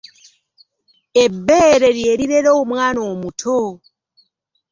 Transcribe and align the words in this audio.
Ebbeere 1.23 1.87
lye 1.97 2.13
lirera 2.19 2.51
omwana 2.61 2.99
omuto. 3.11 3.59